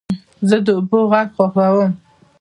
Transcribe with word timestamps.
زه 0.49 0.57
د 0.65 0.67
اوبو 0.77 0.99
غږ 1.11 1.27
خوښوم. 1.35 1.89